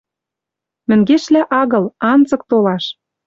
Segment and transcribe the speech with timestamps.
[0.87, 2.85] Мӹнгешлӓ агыл, анзык толаш—